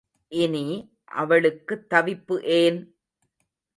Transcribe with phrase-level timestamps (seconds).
[0.31, 0.63] இனி
[1.15, 2.79] அவளுக்குத் தவிப்பு ஏன்?